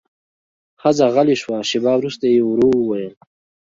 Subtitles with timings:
[0.81, 3.13] ښځه غلې شوه، شېبه وروسته يې ورو وويل: